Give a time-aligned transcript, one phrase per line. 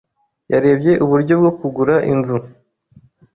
[0.51, 2.37] Yarebye uburyo bwo kugura inzu.